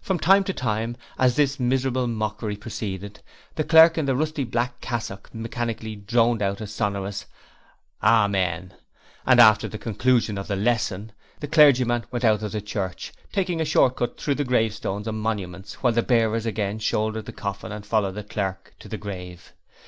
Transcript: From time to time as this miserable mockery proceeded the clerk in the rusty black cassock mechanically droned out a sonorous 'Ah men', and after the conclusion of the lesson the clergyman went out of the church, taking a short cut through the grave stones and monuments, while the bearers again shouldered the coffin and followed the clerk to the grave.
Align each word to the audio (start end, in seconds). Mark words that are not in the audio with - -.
From 0.00 0.18
time 0.18 0.42
to 0.42 0.52
time 0.52 0.96
as 1.16 1.36
this 1.36 1.60
miserable 1.60 2.08
mockery 2.08 2.56
proceeded 2.56 3.20
the 3.54 3.62
clerk 3.62 3.96
in 3.96 4.04
the 4.04 4.16
rusty 4.16 4.42
black 4.42 4.80
cassock 4.80 5.32
mechanically 5.32 5.94
droned 5.94 6.42
out 6.42 6.60
a 6.60 6.66
sonorous 6.66 7.26
'Ah 8.02 8.26
men', 8.26 8.74
and 9.24 9.38
after 9.38 9.68
the 9.68 9.78
conclusion 9.78 10.36
of 10.38 10.48
the 10.48 10.56
lesson 10.56 11.12
the 11.38 11.46
clergyman 11.46 12.04
went 12.10 12.24
out 12.24 12.42
of 12.42 12.50
the 12.50 12.60
church, 12.60 13.12
taking 13.30 13.60
a 13.60 13.64
short 13.64 13.94
cut 13.96 14.20
through 14.20 14.34
the 14.34 14.42
grave 14.44 14.74
stones 14.74 15.06
and 15.06 15.20
monuments, 15.20 15.74
while 15.84 15.92
the 15.92 16.02
bearers 16.02 16.46
again 16.46 16.80
shouldered 16.80 17.26
the 17.26 17.32
coffin 17.32 17.70
and 17.70 17.86
followed 17.86 18.16
the 18.16 18.24
clerk 18.24 18.74
to 18.80 18.88
the 18.88 18.98
grave. 18.98 19.52